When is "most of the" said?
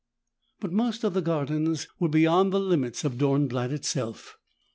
0.71-1.21